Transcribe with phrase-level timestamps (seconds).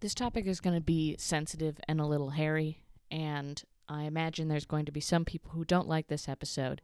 [0.00, 4.66] This topic is going to be sensitive and a little hairy, and I imagine there's
[4.66, 6.82] going to be some people who don't like this episode.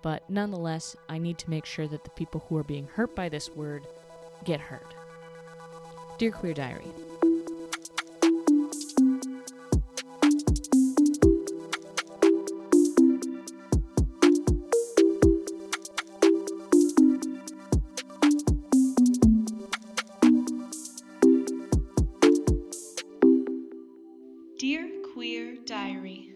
[0.00, 3.28] But nonetheless, I need to make sure that the people who are being hurt by
[3.28, 3.86] this word
[4.44, 4.94] get heard.
[6.16, 6.86] Dear Queer Diary,
[24.60, 26.34] Dear Queer Diary,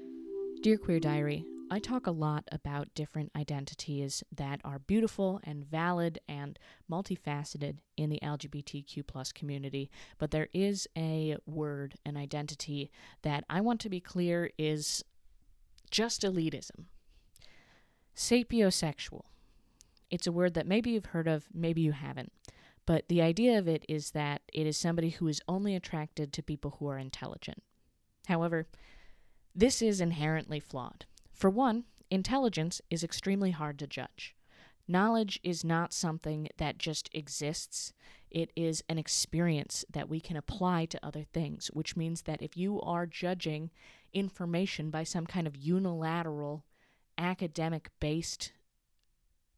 [0.63, 6.19] Dear Queer Diary, I talk a lot about different identities that are beautiful and valid
[6.27, 6.59] and
[6.91, 13.61] multifaceted in the LGBTQ plus community, but there is a word, an identity that I
[13.61, 15.05] want to be clear is
[15.91, 16.87] just elitism.
[18.17, 19.25] Sapiosexual.
[20.11, 22.33] It's a word that maybe you've heard of, maybe you haven't.
[22.87, 26.43] But the idea of it is that it is somebody who is only attracted to
[26.43, 27.63] people who are intelligent.
[28.27, 28.67] However,
[29.55, 31.07] this is inherently flawed.
[31.33, 34.35] For one, intelligence is extremely hard to judge.
[34.87, 37.93] Knowledge is not something that just exists.
[38.31, 42.57] It is an experience that we can apply to other things, which means that if
[42.57, 43.71] you are judging
[44.13, 46.65] information by some kind of unilateral,
[47.17, 48.53] academic based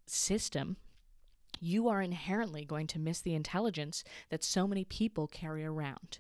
[0.07, 0.77] system,
[1.59, 6.19] you are inherently going to miss the intelligence that so many people carry around.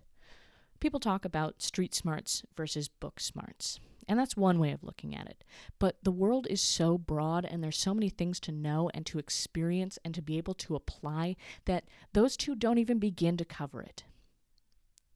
[0.80, 3.80] People talk about street smarts versus book smarts.
[4.08, 5.42] And that's one way of looking at it.
[5.78, 9.18] But the world is so broad and there's so many things to know and to
[9.18, 13.82] experience and to be able to apply that those two don't even begin to cover
[13.82, 14.04] it.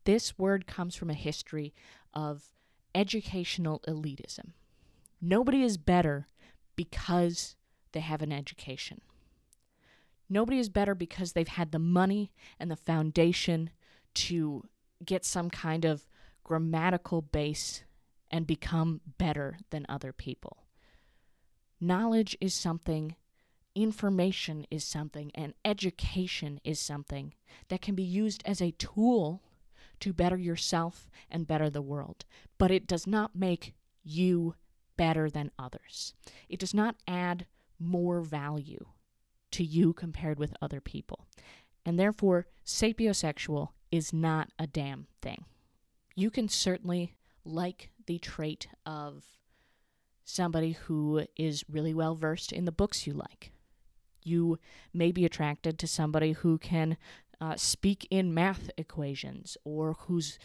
[0.04, 1.72] This word comes from a history
[2.12, 2.46] of
[2.94, 4.52] educational elitism.
[5.20, 6.26] Nobody is better
[6.74, 7.54] because
[7.92, 9.02] they have an education.
[10.28, 13.70] Nobody is better because they've had the money and the foundation
[14.14, 14.64] to
[15.04, 16.06] get some kind of
[16.44, 17.84] grammatical base
[18.30, 20.64] and become better than other people.
[21.80, 23.16] Knowledge is something,
[23.74, 27.34] information is something, and education is something
[27.68, 29.42] that can be used as a tool
[30.00, 32.24] to better yourself and better the world.
[32.58, 34.54] But it does not make you
[34.96, 36.14] better than others.
[36.48, 37.46] It does not add
[37.78, 38.86] more value
[39.52, 41.26] to you compared with other people.
[41.84, 45.44] And therefore, sapiosexual is not a damn thing.
[46.14, 47.14] You can certainly
[47.44, 49.24] like the trait of
[50.24, 53.52] somebody who is really well versed in the books you like.
[54.22, 54.58] You
[54.92, 56.96] may be attracted to somebody who can
[57.40, 60.38] uh, speak in math equations or who's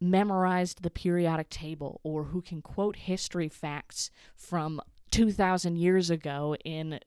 [0.00, 7.00] memorized the periodic table or who can quote history facts from 2,000 years ago in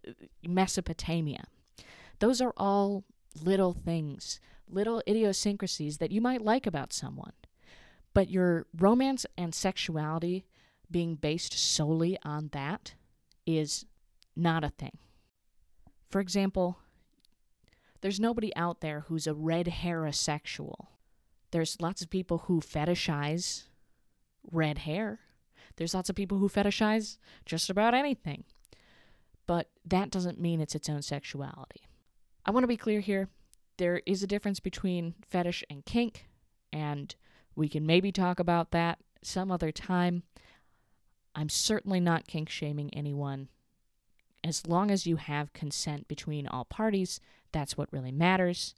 [0.47, 1.46] Mesopotamia.
[2.19, 3.03] Those are all
[3.44, 7.34] little things, little idiosyncrasies that you might like about someone.
[8.13, 10.46] But your romance and sexuality
[10.90, 12.96] being based solely on that
[13.46, 13.85] is
[14.35, 14.97] not a thing.
[16.09, 16.79] For example,
[18.02, 20.90] there's nobody out there who's a red hair asexual.
[21.52, 23.63] There's lots of people who fetishize
[24.52, 25.19] red hair.
[25.75, 28.44] There's lots of people who fetishize just about anything.
[29.46, 31.81] But that doesn't mean it's its own sexuality.
[32.46, 33.29] I want to be clear here.
[33.79, 36.28] There is a difference between fetish and kink,
[36.73, 37.16] and
[37.56, 40.23] we can maybe talk about that some other time.
[41.34, 43.47] I'm certainly not kink shaming anyone.
[44.44, 47.22] As long as you have consent between all parties,
[47.53, 48.75] that's what really matters.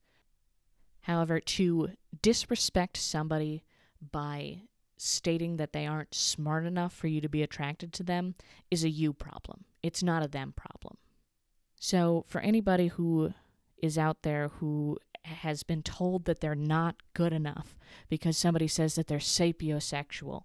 [1.01, 1.89] However, to
[2.22, 3.63] disrespect somebody
[4.12, 4.62] by
[4.97, 8.35] stating that they aren't smart enough for you to be attracted to them
[8.69, 9.66] is a you problem.
[9.81, 10.97] It's not a them problem.
[11.79, 13.33] So, for anybody who
[13.81, 17.78] is out there who has been told that they're not good enough
[18.09, 20.44] because somebody says that they're sapiosexual,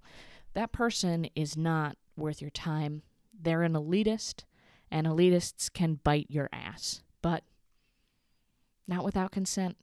[0.55, 3.03] that person is not worth your time.
[3.39, 4.45] They're an elitist,
[4.91, 7.45] and elitists can bite your ass, but
[8.89, 9.77] not without consent.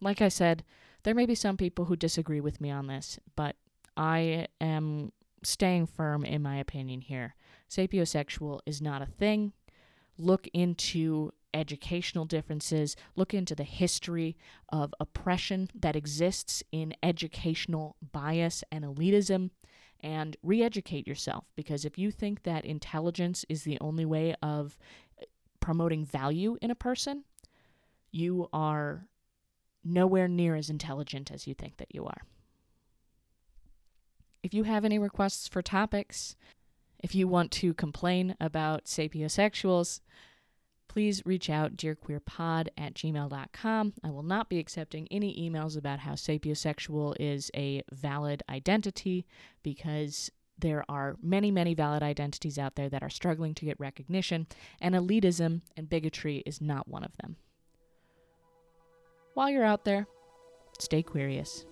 [0.00, 0.64] Like I said,
[1.02, 3.56] there may be some people who disagree with me on this, but
[3.96, 7.34] I am staying firm in my opinion here.
[7.68, 9.52] Sapiosexual is not a thing.
[10.18, 14.36] Look into educational differences, look into the history
[14.68, 19.50] of oppression that exists in educational bias and elitism,
[20.00, 21.44] and re educate yourself.
[21.56, 24.78] Because if you think that intelligence is the only way of
[25.20, 25.24] uh,
[25.60, 27.24] promoting value in a person,
[28.10, 29.06] you are
[29.84, 32.22] nowhere near as intelligent as you think that you are.
[34.42, 36.36] If you have any requests for topics,
[36.98, 40.00] if you want to complain about sapiosexuals,
[40.90, 43.92] please reach out dearqueerpod at gmail.com.
[44.02, 49.24] I will not be accepting any emails about how sapiosexual is a valid identity
[49.62, 54.48] because there are many, many valid identities out there that are struggling to get recognition,
[54.80, 57.36] and elitism and bigotry is not one of them.
[59.34, 60.08] While you're out there,
[60.80, 61.66] stay curious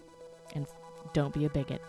[0.55, 0.65] and
[1.13, 1.83] don't be a bigot.